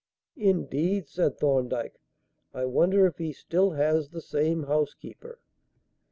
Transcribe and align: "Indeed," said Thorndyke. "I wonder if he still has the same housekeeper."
"Indeed," 0.37 1.07
said 1.07 1.37
Thorndyke. 1.37 2.01
"I 2.55 2.65
wonder 2.65 3.05
if 3.05 3.19
he 3.19 3.31
still 3.31 3.73
has 3.73 4.09
the 4.09 4.19
same 4.19 4.63
housekeeper." 4.63 5.39